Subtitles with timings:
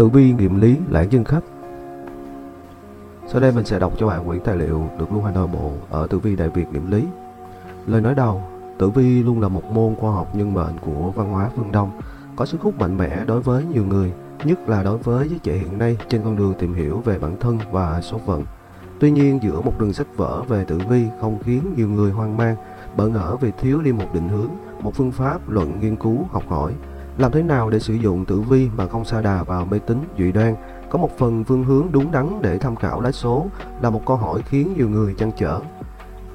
[0.00, 1.44] Tử vi nghiệm lý lãng chân khách
[3.26, 5.72] Sau đây mình sẽ đọc cho bạn quyển tài liệu được lưu hành nội bộ
[5.90, 7.04] ở Tử vi Đại Việt nghiệm lý.
[7.86, 8.42] Lời nói đầu,
[8.78, 11.90] Tử vi luôn là một môn khoa học nhân mệnh của văn hóa phương Đông,
[12.36, 14.12] có sức hút mạnh mẽ đối với nhiều người,
[14.44, 17.36] nhất là đối với giới trẻ hiện nay trên con đường tìm hiểu về bản
[17.40, 18.44] thân và số phận.
[19.00, 22.36] Tuy nhiên, giữa một đường sách vở về tử vi không khiến nhiều người hoang
[22.36, 22.56] mang,
[22.96, 26.44] bỡ ngỡ vì thiếu đi một định hướng, một phương pháp luận nghiên cứu, học
[26.48, 26.72] hỏi.
[27.20, 29.98] Làm thế nào để sử dụng tử vi mà không sa đà vào mê tín
[30.18, 30.54] dị đoan?
[30.90, 33.46] Có một phần phương hướng đúng đắn để tham khảo lá số
[33.82, 35.60] là một câu hỏi khiến nhiều người chăn trở.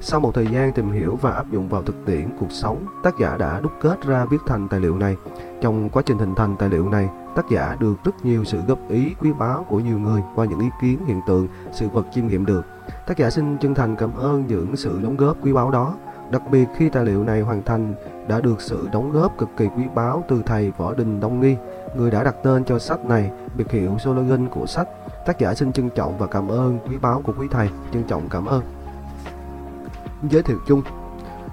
[0.00, 3.14] Sau một thời gian tìm hiểu và áp dụng vào thực tiễn cuộc sống, tác
[3.20, 5.16] giả đã đúc kết ra viết thành tài liệu này.
[5.60, 8.78] Trong quá trình hình thành tài liệu này, tác giả được rất nhiều sự góp
[8.88, 12.26] ý quý báu của nhiều người qua những ý kiến, hiện tượng, sự vật chiêm
[12.26, 12.62] nghiệm được.
[13.06, 15.94] Tác giả xin chân thành cảm ơn những sự đóng góp quý báu đó.
[16.30, 17.94] Đặc biệt khi tài liệu này hoàn thành
[18.28, 21.56] đã được sự đóng góp cực kỳ quý báu từ thầy Võ Đình Đông Nghi,
[21.96, 24.88] người đã đặt tên cho sách này, biệt hiệu slogan của sách.
[25.26, 28.28] Tác giả xin trân trọng và cảm ơn quý báu của quý thầy, trân trọng
[28.28, 28.62] cảm ơn.
[30.30, 30.82] Giới thiệu chung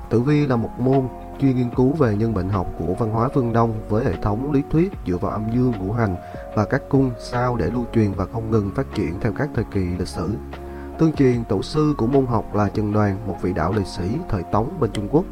[0.09, 1.07] Tử vi là một môn
[1.39, 4.51] chuyên nghiên cứu về nhân bệnh học của văn hóa phương Đông với hệ thống
[4.51, 6.15] lý thuyết dựa vào âm dương ngũ hành
[6.55, 9.65] và các cung sao để lưu truyền và không ngừng phát triển theo các thời
[9.71, 10.29] kỳ lịch sử.
[10.97, 14.03] Tương truyền tổ sư của môn học là Trần Đoàn, một vị đạo lịch sĩ
[14.29, 15.25] thời Tống bên Trung Quốc.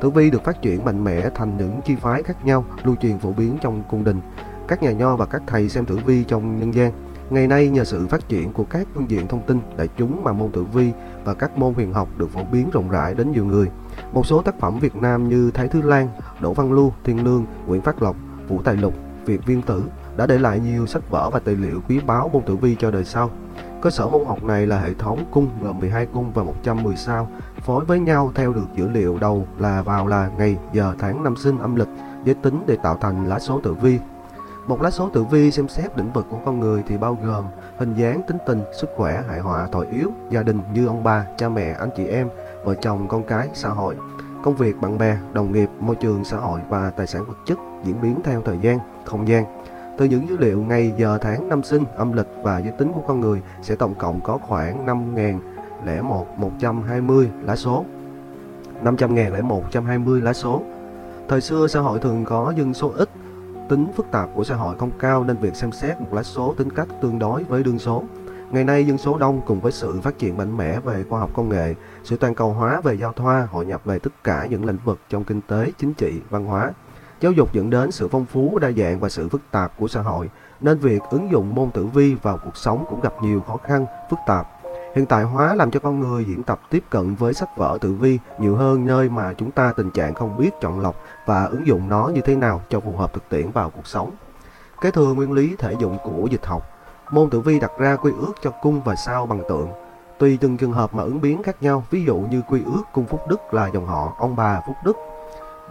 [0.00, 3.18] Tử vi được phát triển mạnh mẽ thành những chi phái khác nhau, lưu truyền
[3.18, 4.20] phổ biến trong cung đình.
[4.68, 6.92] Các nhà nho và các thầy xem tử vi trong nhân gian.
[7.30, 10.32] Ngày nay nhờ sự phát triển của các phương diện thông tin đại chúng mà
[10.32, 10.92] môn tử vi
[11.24, 13.70] và các môn huyền học được phổ biến rộng rãi đến nhiều người.
[14.12, 16.08] Một số tác phẩm Việt Nam như Thái Thư Lan,
[16.40, 18.16] Đỗ Văn Lưu, Thiên Lương, Nguyễn Phát Lộc,
[18.48, 18.94] Vũ Tài Lục,
[19.26, 19.82] Việt Viên Tử
[20.16, 22.90] đã để lại nhiều sách vở và tài liệu quý báu môn tử vi cho
[22.90, 23.30] đời sau.
[23.82, 27.28] Cơ sở môn học này là hệ thống cung gồm 12 cung và 110 sao,
[27.60, 31.36] phối với nhau theo được dữ liệu đầu là vào là ngày, giờ, tháng, năm
[31.36, 31.88] sinh âm lịch,
[32.24, 33.98] giới tính để tạo thành lá số tử vi.
[34.66, 37.44] Một lá số tử vi xem xét lĩnh vực của con người thì bao gồm
[37.78, 41.26] hình dáng, tính tình, sức khỏe, hại họa, tội yếu, gia đình như ông bà,
[41.36, 42.28] cha mẹ, anh chị em,
[42.64, 43.96] vợ chồng, con cái, xã hội,
[44.42, 47.58] công việc, bạn bè, đồng nghiệp, môi trường xã hội và tài sản vật chất
[47.84, 49.44] diễn biến theo thời gian, không gian.
[49.98, 53.02] Từ những dữ liệu ngày, giờ, tháng, năm sinh, âm lịch và giới tính của
[53.06, 57.84] con người sẽ tổng cộng có khoảng 5.001 120 lá số.
[58.84, 60.62] 500.001 120 lá số.
[61.28, 63.08] Thời xưa xã hội thường có dân số ít,
[63.68, 66.54] tính phức tạp của xã hội không cao nên việc xem xét một lá số
[66.58, 68.04] tính cách tương đối với đương số.
[68.50, 71.30] Ngày nay dân số đông cùng với sự phát triển mạnh mẽ về khoa học
[71.34, 74.64] công nghệ, sự toàn cầu hóa về giao thoa hội nhập về tất cả những
[74.64, 76.72] lĩnh vực trong kinh tế, chính trị, văn hóa,
[77.20, 80.00] Giáo dục dẫn đến sự phong phú, đa dạng và sự phức tạp của xã
[80.00, 80.30] hội,
[80.60, 83.86] nên việc ứng dụng môn tử vi vào cuộc sống cũng gặp nhiều khó khăn,
[84.10, 84.48] phức tạp.
[84.94, 87.92] Hiện tại hóa làm cho con người diễn tập tiếp cận với sách vở tử
[87.92, 90.96] vi nhiều hơn nơi mà chúng ta tình trạng không biết chọn lọc
[91.26, 94.10] và ứng dụng nó như thế nào cho phù hợp thực tiễn vào cuộc sống.
[94.80, 96.62] Kế thừa nguyên lý thể dụng của dịch học,
[97.10, 99.68] môn tử vi đặt ra quy ước cho cung và sao bằng tượng.
[100.18, 103.06] Tùy từng trường hợp mà ứng biến khác nhau, ví dụ như quy ước cung
[103.06, 104.96] Phúc Đức là dòng họ ông bà Phúc Đức,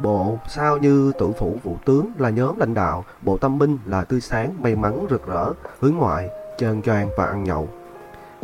[0.02, 4.04] Bộ sao như tử phủ vũ tướng là nhóm lãnh đạo, bộ tâm minh là
[4.04, 7.70] tươi sáng, may mắn, rực rỡ, hướng ngoại, trơn choàng và ăn nhậu.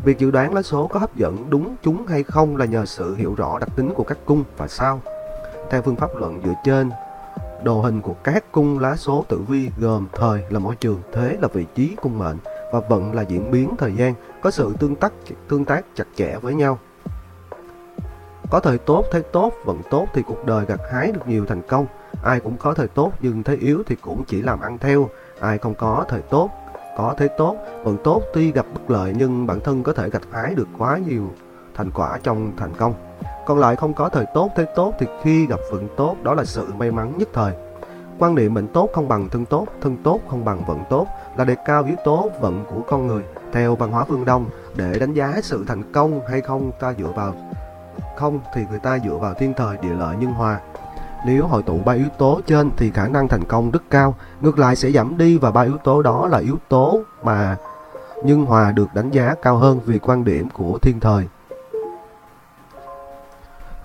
[0.03, 3.15] Việc dự đoán lá số có hấp dẫn đúng chúng hay không là nhờ sự
[3.15, 5.01] hiểu rõ đặc tính của các cung và sao.
[5.69, 6.91] Theo phương pháp luận dựa trên,
[7.63, 11.37] đồ hình của các cung lá số tử vi gồm thời là môi trường, thế
[11.41, 12.37] là vị trí cung mệnh
[12.73, 15.13] và vận là diễn biến thời gian, có sự tương tác
[15.49, 16.79] tương tác chặt chẽ với nhau.
[18.49, 21.61] Có thời tốt thấy tốt, vận tốt thì cuộc đời gặt hái được nhiều thành
[21.67, 21.85] công.
[22.23, 25.09] Ai cũng có thời tốt nhưng thế yếu thì cũng chỉ làm ăn theo.
[25.39, 26.49] Ai không có thời tốt,
[26.97, 30.21] có thế tốt, vận tốt tuy gặp bất lợi nhưng bản thân có thể gặt
[30.31, 31.31] hái được quá nhiều
[31.75, 32.93] thành quả trong thành công.
[33.45, 36.45] Còn lại không có thời tốt thế tốt thì khi gặp vận tốt đó là
[36.45, 37.53] sự may mắn nhất thời.
[38.19, 41.45] Quan niệm mệnh tốt không bằng thân tốt, thân tốt không bằng vận tốt là
[41.45, 43.23] đề cao yếu tố vận của con người
[43.53, 47.11] theo văn hóa phương Đông để đánh giá sự thành công hay không ta dựa
[47.15, 47.35] vào
[48.17, 50.59] không thì người ta dựa vào thiên thời địa lợi nhân hòa.
[51.25, 54.59] Nếu hội tụ ba yếu tố trên thì khả năng thành công rất cao, ngược
[54.59, 57.57] lại sẽ giảm đi và ba yếu tố đó là yếu tố mà
[58.23, 61.27] nhân hòa được đánh giá cao hơn vì quan điểm của thiên thời.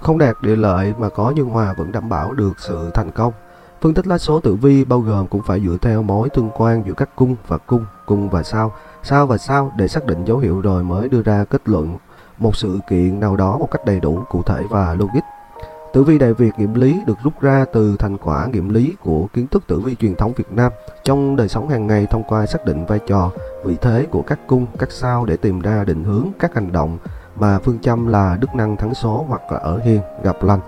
[0.01, 3.33] Không đạt địa lợi mà có nhân hòa vẫn đảm bảo được sự thành công.
[3.81, 6.83] Phân tích lá số tử vi bao gồm cũng phải dựa theo mối tương quan
[6.87, 10.39] giữa các cung và cung, cung và sao, sao và sao để xác định dấu
[10.39, 11.97] hiệu rồi mới đưa ra kết luận
[12.39, 15.21] một sự kiện nào đó một cách đầy đủ, cụ thể và logic.
[15.93, 19.27] Tử vi đại Việt nghiệm lý được rút ra từ thành quả nghiệm lý của
[19.33, 20.73] kiến thức tử vi truyền thống Việt Nam
[21.05, 23.31] trong đời sống hàng ngày thông qua xác định vai trò,
[23.65, 26.99] vị thế của các cung, các sao để tìm ra định hướng các hành động
[27.37, 30.61] mà phương châm là đức năng thắng số hoặc là ở hiên, gặp lành.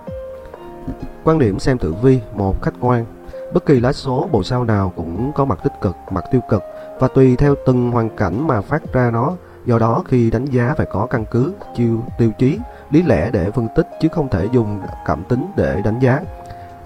[1.23, 3.05] Quan điểm xem tử vi một khách quan
[3.53, 6.63] Bất kỳ lá số bộ sao nào cũng có mặt tích cực, mặt tiêu cực
[6.99, 9.33] và tùy theo từng hoàn cảnh mà phát ra nó.
[9.65, 12.59] Do đó khi đánh giá phải có căn cứ, chiêu, tiêu chí,
[12.91, 16.19] lý lẽ để phân tích chứ không thể dùng cảm tính để đánh giá.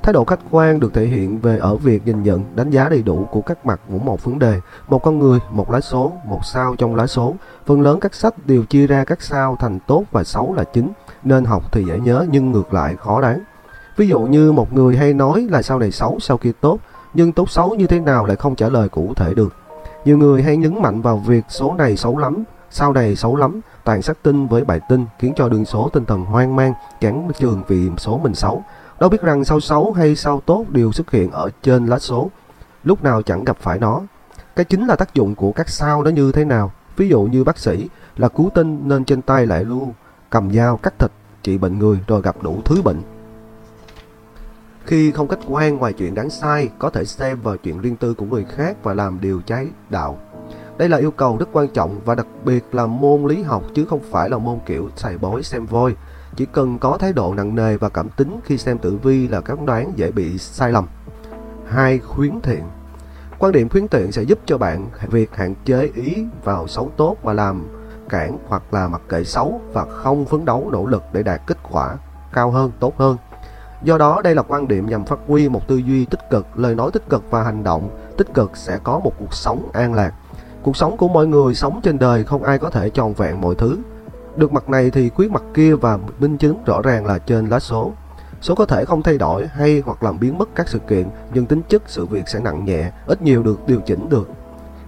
[0.03, 3.01] Thái độ khách quan được thể hiện về ở việc nhìn nhận, đánh giá đầy
[3.01, 6.39] đủ của các mặt của một vấn đề, một con người, một lá số, một
[6.43, 7.35] sao trong lá số.
[7.65, 10.91] Phần lớn các sách đều chia ra các sao thành tốt và xấu là chính,
[11.23, 13.39] nên học thì dễ nhớ nhưng ngược lại khó đoán.
[13.97, 16.79] Ví dụ như một người hay nói là sau này xấu, sau kia tốt,
[17.13, 19.53] nhưng tốt xấu như thế nào lại không trả lời cụ thể được.
[20.05, 22.43] Nhiều người hay nhấn mạnh vào việc số này xấu lắm,
[22.75, 26.05] sau này xấu lắm, toàn sắc tinh với bài tinh khiến cho đường số tinh
[26.05, 28.63] thần hoang mang, chán trường vì số mình xấu.
[28.99, 32.29] Đâu biết rằng sao xấu hay sao tốt đều xuất hiện ở trên lá số,
[32.83, 34.01] lúc nào chẳng gặp phải nó.
[34.55, 36.71] Cái chính là tác dụng của các sao đó như thế nào.
[36.97, 39.93] Ví dụ như bác sĩ là cứu tinh nên trên tay lại luôn
[40.29, 41.11] cầm dao cắt thịt
[41.43, 43.01] trị bệnh người rồi gặp đủ thứ bệnh.
[44.85, 48.13] Khi không khách quan ngoài chuyện đáng sai, có thể xem vào chuyện riêng tư
[48.13, 50.19] của người khác và làm điều trái đạo.
[50.77, 53.85] Đây là yêu cầu rất quan trọng và đặc biệt là môn lý học chứ
[53.85, 55.95] không phải là môn kiểu xài bói xem voi.
[56.35, 59.41] Chỉ cần có thái độ nặng nề và cảm tính khi xem tử vi là
[59.41, 60.87] các đoán dễ bị sai lầm.
[61.65, 62.63] Hai khuyến thiện
[63.39, 67.15] Quan điểm khuyến thiện sẽ giúp cho bạn việc hạn chế ý vào xấu tốt
[67.23, 67.67] mà làm
[68.09, 71.57] cản hoặc là mặc kệ xấu và không phấn đấu nỗ lực để đạt kết
[71.71, 71.97] quả
[72.33, 73.17] cao hơn, tốt hơn.
[73.83, 76.75] Do đó, đây là quan điểm nhằm phát huy một tư duy tích cực, lời
[76.75, 80.13] nói tích cực và hành động tích cực sẽ có một cuộc sống an lạc.
[80.65, 83.55] Cuộc sống của mọi người sống trên đời không ai có thể tròn vẹn mọi
[83.55, 83.77] thứ.
[84.35, 87.59] Được mặt này thì khuyết mặt kia và minh chứng rõ ràng là trên lá
[87.59, 87.91] số.
[88.41, 91.45] Số có thể không thay đổi hay hoặc làm biến mất các sự kiện, nhưng
[91.45, 94.29] tính chất sự việc sẽ nặng nhẹ, ít nhiều được điều chỉnh được.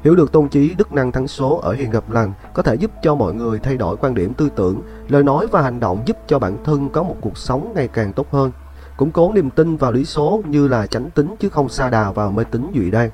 [0.03, 2.91] Hiểu được tôn trí đức năng thắng số ở hiện gặp lành có thể giúp
[3.03, 6.17] cho mọi người thay đổi quan điểm tư tưởng, lời nói và hành động giúp
[6.27, 8.51] cho bản thân có một cuộc sống ngày càng tốt hơn.
[8.97, 12.11] Củng cố niềm tin vào lý số như là chánh tính chứ không xa đà
[12.11, 13.09] vào mê tín dị đoan.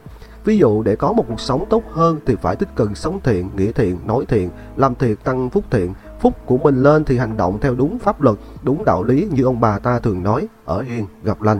[0.46, 3.50] Ví dụ để có một cuộc sống tốt hơn thì phải tích cực sống thiện,
[3.58, 5.94] nghĩa thiện, nói thiện, làm thiện tăng phúc thiện.
[6.20, 9.44] Phúc của mình lên thì hành động theo đúng pháp luật, đúng đạo lý như
[9.44, 11.60] ông bà ta thường nói, ở hiền, gặp lành.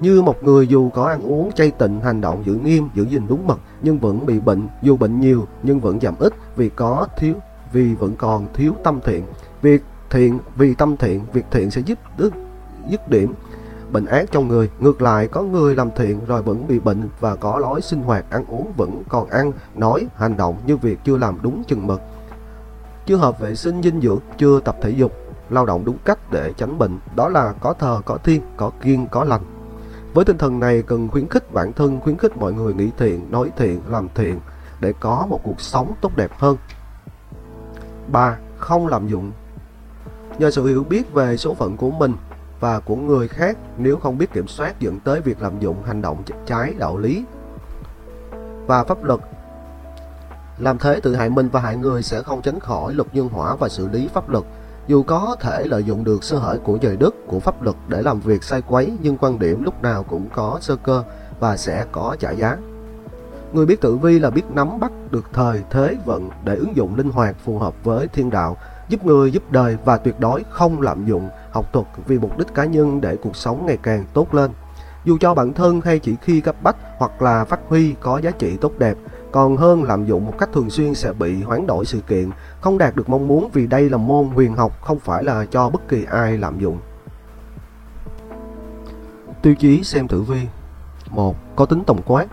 [0.00, 3.22] Như một người dù có ăn uống chay tịnh, hành động giữ nghiêm, giữ gìn
[3.28, 7.06] đúng mật nhưng vẫn bị bệnh, dù bệnh nhiều nhưng vẫn giảm ít vì có
[7.18, 7.34] thiếu
[7.72, 9.24] vì vẫn còn thiếu tâm thiện.
[9.62, 12.30] Việc thiện vì tâm thiện, việc thiện sẽ giúp đức
[12.90, 13.34] dứt điểm
[13.94, 14.70] bệnh ác trong người.
[14.78, 18.24] Ngược lại, có người làm thiện rồi vẫn bị bệnh và có lối sinh hoạt
[18.30, 22.00] ăn uống vẫn còn ăn, nói, hành động như việc chưa làm đúng chừng mực.
[23.06, 25.12] Chưa hợp vệ sinh dinh dưỡng, chưa tập thể dục,
[25.50, 26.98] lao động đúng cách để tránh bệnh.
[27.16, 29.42] Đó là có thờ, có thiên, có kiên, có lành.
[30.14, 33.30] Với tinh thần này cần khuyến khích bản thân, khuyến khích mọi người nghĩ thiện,
[33.30, 34.40] nói thiện, làm thiện
[34.80, 36.56] để có một cuộc sống tốt đẹp hơn.
[38.08, 38.36] 3.
[38.58, 39.32] Không lạm dụng
[40.38, 42.12] Nhờ sự hiểu biết về số phận của mình,
[42.64, 46.02] và của người khác nếu không biết kiểm soát dẫn tới việc lạm dụng hành
[46.02, 47.24] động trái đạo lý
[48.66, 49.20] và pháp luật.
[50.58, 53.54] Làm thế tự hại mình và hại người sẽ không tránh khỏi luật nhân hỏa
[53.54, 54.44] và xử lý pháp luật.
[54.86, 58.02] Dù có thể lợi dụng được sơ hở của trời đất, của pháp luật để
[58.02, 61.04] làm việc sai quấy, nhưng quan điểm lúc nào cũng có sơ cơ
[61.40, 62.56] và sẽ có trả giá.
[63.52, 66.96] Người biết tự vi là biết nắm bắt được thời thế vận để ứng dụng
[66.96, 68.56] linh hoạt phù hợp với thiên đạo,
[68.88, 72.54] giúp người giúp đời và tuyệt đối không lạm dụng học thuật vì mục đích
[72.54, 74.50] cá nhân để cuộc sống ngày càng tốt lên.
[75.04, 78.30] Dù cho bản thân hay chỉ khi cấp bách hoặc là phát huy có giá
[78.30, 78.94] trị tốt đẹp,
[79.32, 82.78] còn hơn lạm dụng một cách thường xuyên sẽ bị hoán đổi sự kiện, không
[82.78, 85.88] đạt được mong muốn vì đây là môn huyền học không phải là cho bất
[85.88, 86.78] kỳ ai lạm dụng.
[89.42, 90.40] Tiêu chí xem tử vi
[91.10, 91.36] 1.
[91.56, 92.26] Có tính tổng quát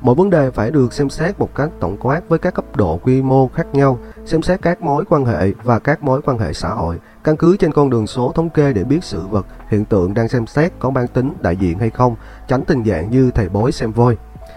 [0.00, 3.00] Mỗi vấn đề phải được xem xét một cách tổng quát với các cấp độ
[3.02, 6.52] quy mô khác nhau, xem xét các mối quan hệ và các mối quan hệ
[6.52, 9.84] xã hội, căn cứ trên con đường số thống kê để biết sự vật, hiện
[9.84, 12.16] tượng đang xem xét có mang tính đại diện hay không,
[12.48, 14.16] tránh tình dạng như thầy bói xem voi.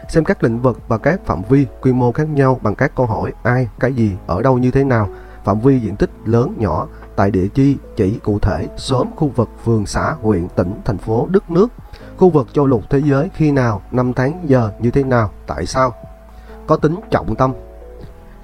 [0.10, 3.05] Xem các lĩnh vực và các phạm vi, quy mô khác nhau bằng các câu
[3.05, 5.10] hỏi ai, cái gì, ở đâu như thế nào,
[5.43, 9.50] phạm vi diện tích lớn, nhỏ, tại địa chi, chỉ cụ thể, xóm, khu vực,
[9.65, 11.67] phường, xã, huyện, tỉnh, thành phố, đất nước,
[12.22, 15.66] khu vực châu lục thế giới khi nào, năm tháng, giờ như thế nào, tại
[15.66, 15.94] sao.
[16.68, 17.54] Có tính trọng tâm.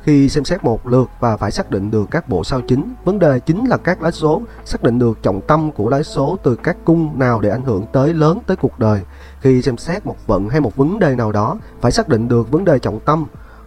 [0.03, 3.19] Khi xem xét một lượt và phải xác định được các bộ sao chính, vấn
[3.19, 6.55] đề chính là các lá số, xác định được trọng tâm của lá số từ
[6.55, 9.01] các cung nào để ảnh hưởng tới lớn tới cuộc đời.
[9.41, 12.51] Khi xem xét một vận hay một vấn đề nào đó, phải xác định được
[12.51, 13.25] vấn đề trọng tâm,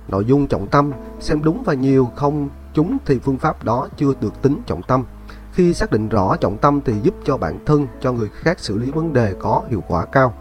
[0.09, 4.13] nội dung trọng tâm, xem đúng và nhiều không chúng thì phương pháp đó chưa
[4.21, 5.05] được tính trọng tâm.
[5.61, 8.79] Khi xác định rõ trọng tâm thì giúp cho bản thân, cho người khác xử
[8.79, 10.35] lý vấn đề có hiệu quả cao.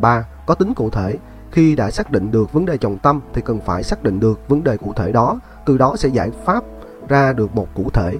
[0.00, 0.24] 3.
[0.46, 1.18] Có tính cụ thể.
[1.50, 4.48] Khi đã xác định được vấn đề trọng tâm thì cần phải xác định được
[4.48, 6.64] vấn đề cụ thể đó, từ đó sẽ giải pháp
[7.08, 8.18] ra được một cụ thể.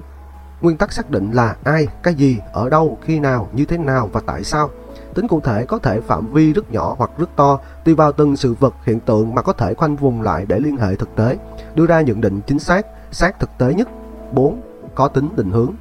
[0.61, 4.09] Nguyên tắc xác định là ai, cái gì, ở đâu, khi nào, như thế nào
[4.13, 4.69] và tại sao.
[5.13, 8.35] Tính cụ thể có thể phạm vi rất nhỏ hoặc rất to, tùy vào từng
[8.35, 11.37] sự vật, hiện tượng mà có thể khoanh vùng lại để liên hệ thực tế,
[11.75, 13.89] đưa ra nhận định chính xác, sát thực tế nhất.
[14.31, 14.61] 4.
[14.95, 15.73] Có tính định hướng.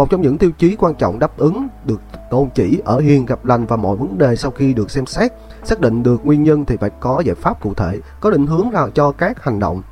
[0.00, 3.44] Một trong những tiêu chí quan trọng đáp ứng được tôn chỉ ở hiền gặp
[3.44, 5.32] lành và mọi vấn đề sau khi được xem xét,
[5.64, 8.70] xác định được nguyên nhân thì phải có giải pháp cụ thể, có định hướng
[8.72, 9.82] nào cho các hành động.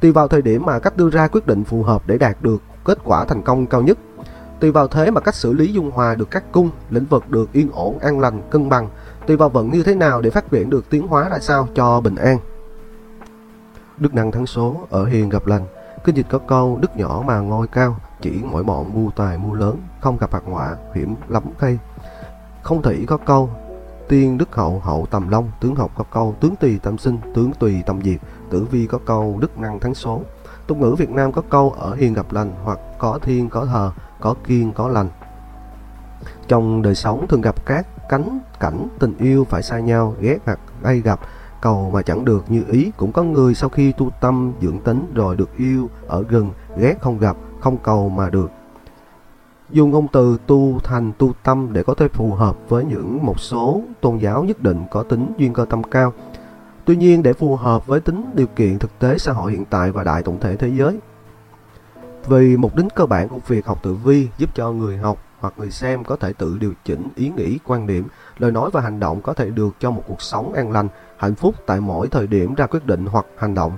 [0.00, 2.62] Tùy vào thời điểm mà cách đưa ra quyết định phù hợp để đạt được
[2.84, 3.98] kết quả thành công cao nhất.
[4.60, 7.52] Tùy vào thế mà cách xử lý dung hòa được các cung, lĩnh vực được
[7.52, 8.88] yên ổn, an lành, cân bằng.
[9.26, 12.00] Tùy vào vận như thế nào để phát triển được tiến hóa ra sao cho
[12.00, 12.38] bình an.
[13.98, 15.66] Đức năng thắng số ở hiền gặp lành.
[16.04, 19.54] Kinh dịch có câu đức nhỏ mà ngôi cao, chỉ mỗi bọn mua tài mua
[19.54, 21.78] lớn, không gặp phạt họa, hiểm lắm cây.
[22.62, 23.50] Không thủy có câu
[24.08, 27.52] tiên đức hậu hậu tầm long, tướng học có câu tướng tùy tâm sinh, tướng
[27.58, 30.20] tùy tâm diệt, tử vi có câu đức năng thắng số.
[30.66, 33.92] Tục ngữ Việt Nam có câu ở hiền gặp lành hoặc có thiên có thờ,
[34.20, 35.08] có kiên có lành.
[36.48, 40.58] Trong đời sống thường gặp các cánh cảnh tình yêu phải xa nhau, ghét hoặc
[40.82, 41.20] gây gặp,
[41.60, 42.90] cầu mà chẳng được như ý.
[42.96, 46.94] Cũng có người sau khi tu tâm dưỡng tính rồi được yêu ở gần, ghét
[47.00, 48.50] không gặp, không cầu mà được.
[49.70, 53.40] Dùng ngôn từ tu thành tu tâm để có thể phù hợp với những một
[53.40, 56.12] số tôn giáo nhất định có tính duyên cơ tâm cao.
[56.84, 59.92] Tuy nhiên để phù hợp với tính điều kiện thực tế xã hội hiện tại
[59.92, 60.98] và đại tổng thể thế giới,
[62.26, 65.54] vì mục đích cơ bản của việc học tử vi giúp cho người học hoặc
[65.56, 68.04] người xem có thể tự điều chỉnh ý nghĩ, quan điểm,
[68.38, 71.34] lời nói và hành động có thể được cho một cuộc sống an lành, hạnh
[71.34, 73.72] phúc tại mỗi thời điểm ra quyết định hoặc hành động.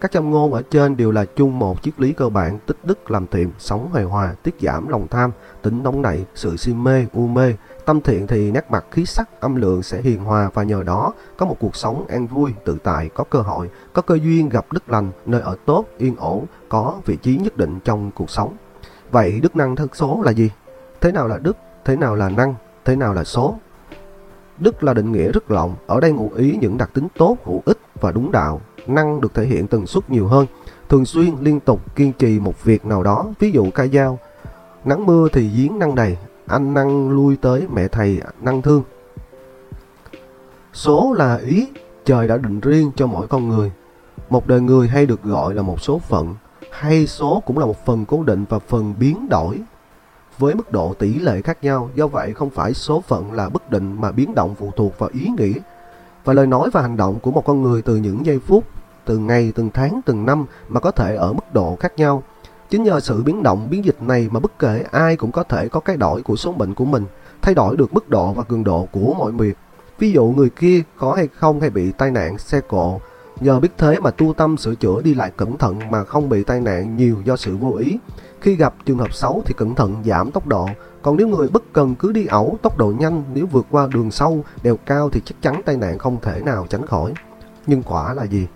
[0.00, 3.10] Các châm ngôn ở trên đều là chung một triết lý cơ bản tích đức
[3.10, 5.30] làm thiện, sống hài hòa, tiết giảm lòng tham,
[5.62, 7.54] tính nóng nảy, sự si mê, u mê.
[7.84, 11.12] Tâm thiện thì nét mặt khí sắc, âm lượng sẽ hiền hòa và nhờ đó
[11.36, 14.72] có một cuộc sống an vui, tự tại, có cơ hội, có cơ duyên gặp
[14.72, 18.56] đức lành, nơi ở tốt, yên ổn, có vị trí nhất định trong cuộc sống.
[19.10, 20.50] Vậy đức năng thân số là gì?
[21.00, 21.56] Thế nào là đức?
[21.84, 22.54] Thế nào là năng?
[22.84, 23.58] Thế nào là số?
[24.58, 27.62] Đức là định nghĩa rất rộng, ở đây ngụ ý những đặc tính tốt, hữu
[27.64, 28.60] ích và đúng đạo.
[28.88, 30.46] Năng được thể hiện tần suất nhiều hơn,
[30.88, 34.18] thường xuyên, liên tục, kiên trì một việc nào đó, ví dụ ca dao.
[34.84, 36.16] Nắng mưa thì giếng năng đầy,
[36.46, 38.82] anh năng lui tới mẹ thầy năng thương.
[40.72, 41.68] Số là ý
[42.04, 43.72] trời đã định riêng cho mỗi con người.
[44.30, 46.34] Một đời người hay được gọi là một số phận,
[46.70, 49.60] hay số cũng là một phần cố định và phần biến đổi
[50.38, 53.70] với mức độ tỷ lệ khác nhau, do vậy không phải số phận là bất
[53.70, 55.54] định mà biến động phụ thuộc vào ý nghĩ
[56.24, 58.64] và lời nói và hành động của một con người từ những giây phút,
[59.08, 62.22] từ ngày, từng tháng, từng năm mà có thể ở mức độ khác nhau.
[62.70, 65.68] Chính nhờ sự biến động, biến dịch này mà bất kể ai cũng có thể
[65.68, 67.04] có cái đổi của số mệnh của mình,
[67.42, 69.56] thay đổi được mức độ và cường độ của mọi việc.
[69.98, 73.00] Ví dụ người kia có hay không hay bị tai nạn xe cộ,
[73.40, 76.44] nhờ biết thế mà tu tâm sửa chữa đi lại cẩn thận mà không bị
[76.44, 77.98] tai nạn nhiều do sự vô ý.
[78.40, 80.68] Khi gặp trường hợp xấu thì cẩn thận giảm tốc độ,
[81.02, 84.10] còn nếu người bất cần cứ đi ẩu tốc độ nhanh nếu vượt qua đường
[84.10, 87.12] sâu, đèo cao thì chắc chắn tai nạn không thể nào tránh khỏi.
[87.66, 88.46] Nhưng quả là gì?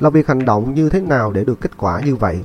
[0.00, 2.44] Là việc hành động như thế nào để được kết quả như vậy?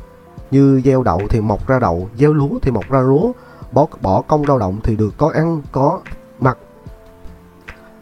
[0.51, 3.31] Như gieo đậu thì mọc ra đậu, gieo lúa thì mọc ra lúa,
[3.71, 6.01] bỏ, bỏ công lao động thì được có ăn, có
[6.39, 6.57] mặc.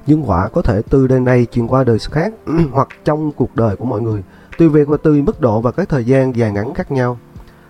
[0.07, 2.33] Nhưng quả có thể từ đời này chuyển qua đời khác
[2.71, 4.23] hoặc trong cuộc đời của mọi người,
[4.57, 7.17] tùy việc và tùy mức độ và cái thời gian dài ngắn khác nhau.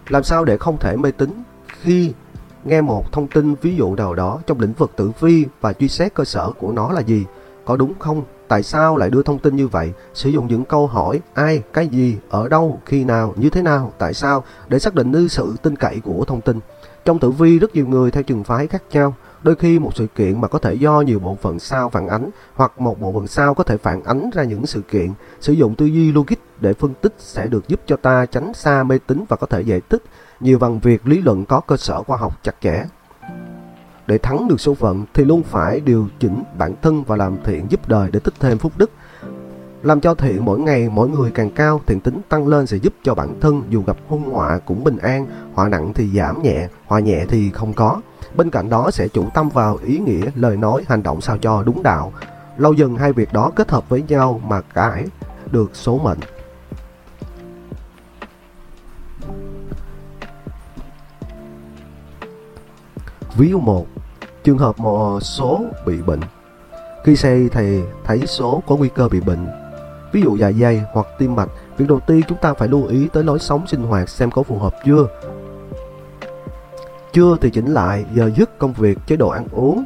[0.09, 1.29] Làm sao để không thể mê tín
[1.81, 2.13] khi
[2.63, 5.87] nghe một thông tin ví dụ nào đó trong lĩnh vực tử vi và truy
[5.87, 7.25] xét cơ sở của nó là gì?
[7.65, 8.23] Có đúng không?
[8.51, 9.93] Tại sao lại đưa thông tin như vậy?
[10.13, 13.93] Sử dụng những câu hỏi ai, cái gì, ở đâu, khi nào, như thế nào,
[13.97, 16.59] tại sao để xác định như sự tin cậy của thông tin.
[17.05, 19.15] Trong tử vi rất nhiều người theo trường phái khác nhau.
[19.43, 22.29] Đôi khi một sự kiện mà có thể do nhiều bộ phận sao phản ánh
[22.55, 25.13] hoặc một bộ phận sao có thể phản ánh ra những sự kiện.
[25.41, 28.83] Sử dụng tư duy logic để phân tích sẽ được giúp cho ta tránh xa
[28.83, 30.03] mê tín và có thể giải thích
[30.39, 32.83] nhiều bằng việc lý luận có cơ sở khoa học chặt chẽ.
[34.11, 37.65] Để thắng được số phận thì luôn phải điều chỉnh bản thân và làm thiện
[37.69, 38.91] giúp đời để tích thêm phúc đức.
[39.83, 42.93] Làm cho thiện mỗi ngày mỗi người càng cao, thiện tính tăng lên sẽ giúp
[43.03, 46.67] cho bản thân dù gặp hung họa cũng bình an, họa nặng thì giảm nhẹ,
[46.85, 48.01] họa nhẹ thì không có.
[48.35, 51.63] Bên cạnh đó sẽ chủ tâm vào ý nghĩa, lời nói, hành động sao cho
[51.63, 52.13] đúng đạo.
[52.57, 55.05] Lâu dần hai việc đó kết hợp với nhau mà cải
[55.51, 56.19] được số mệnh.
[63.37, 63.87] Ví dụ 1.
[64.43, 66.19] Trường hợp một số bị bệnh.
[67.03, 69.47] Khi xây thì thấy số có nguy cơ bị bệnh.
[70.11, 73.07] Ví dụ dạ dày hoặc tim mạch, việc đầu tiên chúng ta phải lưu ý
[73.13, 75.07] tới lối sống sinh hoạt xem có phù hợp chưa.
[77.13, 79.83] Chưa thì chỉnh lại giờ giấc công việc, chế độ ăn uống.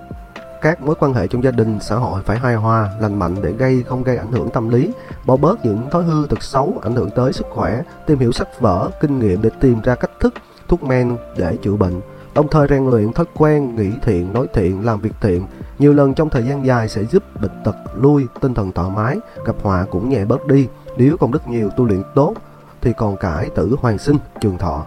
[0.62, 3.51] Các mối quan hệ trong gia đình, xã hội phải hài hòa, lành mạnh để
[3.51, 4.91] gây không gây ảnh hưởng tâm lý,
[5.25, 8.59] bỏ bớt những thói hư tật xấu ảnh hưởng tới sức khỏe, tìm hiểu sách
[8.59, 10.33] vở, kinh nghiệm để tìm ra cách thức,
[10.67, 12.01] thuốc men để chữa bệnh
[12.36, 15.46] đồng thời rèn luyện thói quen nghĩ thiện, nói thiện, làm việc thiện,
[15.80, 19.18] Nhiều lần trong thời gian dài sẽ giúp bệnh tật lui, tinh thần thoải mái,
[19.46, 20.68] gặp họa cũng nhẹ bớt đi.
[20.98, 22.34] Nếu công đức nhiều tu luyện tốt
[22.82, 24.86] thì còn cải tử hoàn sinh, trường thọ.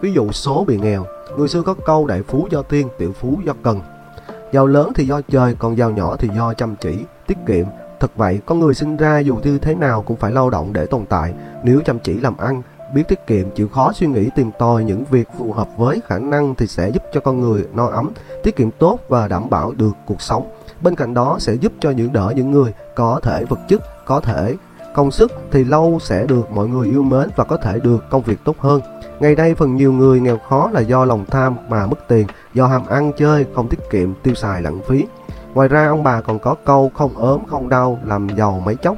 [0.00, 1.06] Ví dụ số bị nghèo,
[1.36, 3.80] người xưa có câu đại phú do tiên, tiểu phú do cần.
[4.52, 7.66] Giàu lớn thì do trời, còn giàu nhỏ thì do chăm chỉ, tiết kiệm.
[8.00, 10.86] Thật vậy, con người sinh ra dù như thế nào cũng phải lao động để
[10.86, 11.34] tồn tại.
[11.64, 12.62] Nếu chăm chỉ làm ăn,
[12.94, 16.18] biết tiết kiệm, chịu khó suy nghĩ tìm tòi những việc phù hợp với khả
[16.18, 18.10] năng thì sẽ giúp cho con người no ấm,
[18.42, 20.50] tiết kiệm tốt và đảm bảo được cuộc sống.
[20.82, 24.20] Bên cạnh đó sẽ giúp cho những đỡ những người có thể vật chất, có
[24.20, 24.54] thể
[24.94, 28.22] công sức thì lâu sẽ được mọi người yêu mến và có thể được công
[28.22, 28.80] việc tốt hơn.
[29.20, 32.66] Ngày nay phần nhiều người nghèo khó là do lòng tham mà mất tiền, do
[32.66, 35.04] ham ăn chơi, không tiết kiệm, tiêu xài lãng phí.
[35.54, 38.96] Ngoài ra ông bà còn có câu không ốm không đau làm giàu mấy chốc.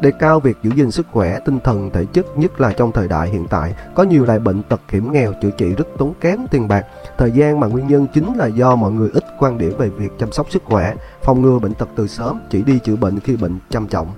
[0.00, 3.08] Đề cao việc giữ gìn sức khỏe, tinh thần, thể chất nhất là trong thời
[3.08, 6.46] đại hiện tại, có nhiều loại bệnh tật hiểm nghèo chữa trị rất tốn kém
[6.50, 6.86] tiền bạc.
[7.18, 10.12] Thời gian mà nguyên nhân chính là do mọi người ít quan điểm về việc
[10.18, 13.36] chăm sóc sức khỏe, phòng ngừa bệnh tật từ sớm, chỉ đi chữa bệnh khi
[13.36, 14.12] bệnh trầm trọng.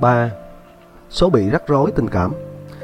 [0.00, 0.30] 3.
[1.10, 2.32] Số bị rắc rối tình cảm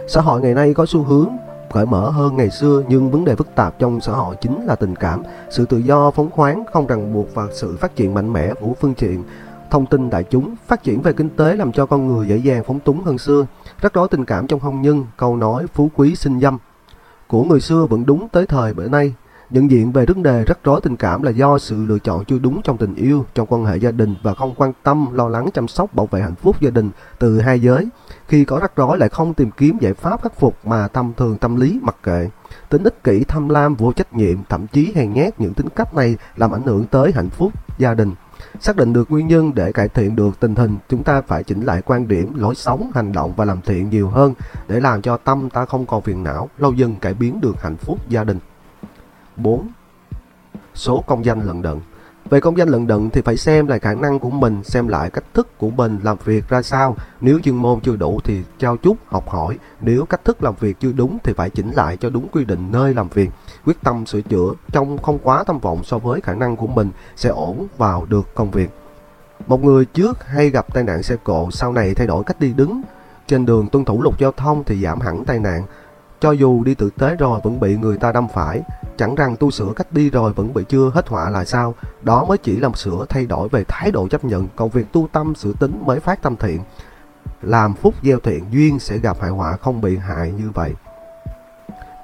[0.08, 1.28] Xã hội ngày nay có xu hướng
[1.76, 4.74] cởi mở hơn ngày xưa nhưng vấn đề phức tạp trong xã hội chính là
[4.74, 8.32] tình cảm, sự tự do phóng khoáng không ràng buộc và sự phát triển mạnh
[8.32, 9.24] mẽ của phương tiện
[9.70, 12.64] thông tin đại chúng, phát triển về kinh tế làm cho con người dễ dàng
[12.66, 13.46] phóng túng hơn xưa,
[13.80, 16.58] rất rõ tình cảm trong hôn nhân, câu nói phú quý sinh dâm
[17.26, 19.14] của người xưa vẫn đúng tới thời bữa nay.
[19.50, 22.38] Nhận diện về vấn đề rắc rối tình cảm là do sự lựa chọn chưa
[22.38, 25.48] đúng trong tình yêu, trong quan hệ gia đình và không quan tâm, lo lắng
[25.54, 27.88] chăm sóc bảo vệ hạnh phúc gia đình từ hai giới.
[28.28, 31.38] Khi có rắc rối lại không tìm kiếm giải pháp khắc phục mà tâm thường
[31.38, 32.28] tâm lý mặc kệ.
[32.68, 35.94] Tính ích kỷ, tham lam, vô trách nhiệm, thậm chí hèn nhát những tính cách
[35.94, 38.12] này làm ảnh hưởng tới hạnh phúc gia đình.
[38.60, 41.60] Xác định được nguyên nhân để cải thiện được tình hình, chúng ta phải chỉnh
[41.60, 44.34] lại quan điểm, lối sống, hành động và làm thiện nhiều hơn
[44.68, 47.76] để làm cho tâm ta không còn phiền não, lâu dần cải biến được hạnh
[47.76, 48.38] phúc gia đình.
[49.36, 49.68] 4.
[50.74, 51.80] Số công danh lận đận
[52.30, 55.10] về công danh lận đận thì phải xem lại khả năng của mình, xem lại
[55.10, 56.96] cách thức của mình làm việc ra sao.
[57.20, 59.58] Nếu chuyên môn chưa đủ thì trao chút, học hỏi.
[59.80, 62.68] Nếu cách thức làm việc chưa đúng thì phải chỉnh lại cho đúng quy định
[62.72, 63.30] nơi làm việc.
[63.64, 66.90] Quyết tâm sửa chữa trong không quá tham vọng so với khả năng của mình
[67.16, 68.70] sẽ ổn vào được công việc.
[69.46, 72.52] Một người trước hay gặp tai nạn xe cộ sau này thay đổi cách đi
[72.52, 72.82] đứng.
[73.26, 75.62] Trên đường tuân thủ luật giao thông thì giảm hẳn tai nạn.
[76.20, 78.62] Cho dù đi tử tế rồi vẫn bị người ta đâm phải,
[78.96, 82.24] chẳng rằng tu sửa cách đi rồi vẫn bị chưa hết họa là sao, đó
[82.24, 85.34] mới chỉ làm sửa thay đổi về thái độ chấp nhận, còn việc tu tâm
[85.34, 86.60] sửa tính mới phát tâm thiện.
[87.42, 90.74] Làm phúc gieo thiện duyên sẽ gặp hại họa không bị hại như vậy.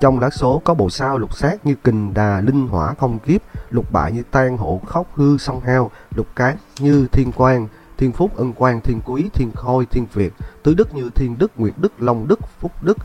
[0.01, 3.41] Trong lá số có bộ sao lục sát như kình đà, linh hỏa không kiếp,
[3.71, 8.13] lục bại như tan hộ khóc hư song hao, lục cát như thiên quang, thiên
[8.13, 11.75] phúc ân quang, thiên quý, thiên khôi, thiên việt, tứ đức như thiên đức, nguyệt
[11.77, 12.97] đức, long đức, phúc đức,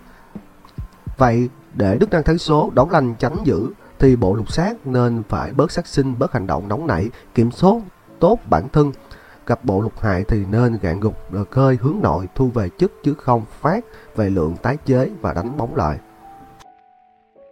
[1.18, 5.24] Vậy để đức năng thấy số đóng lành tránh giữ thì bộ lục sát nên
[5.30, 7.82] phải bớt sát sinh, bớt hành động nóng nảy, kiểm soát
[8.20, 8.92] tốt bản thân.
[9.46, 11.16] Gặp bộ lục hại thì nên gạn gục
[11.52, 15.58] khơi hướng nội thu về chức chứ không phát về lượng tái chế và đánh
[15.58, 15.98] bóng lại.